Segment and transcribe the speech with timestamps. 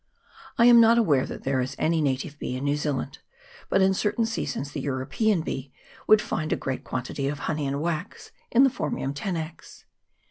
[0.57, 3.19] I am not aware that there is any native bee in New Zealand,
[3.69, 5.71] but in cer tain seasons the European bee
[6.07, 9.83] would find a great quantity of honey and wax in the Phormium tenax.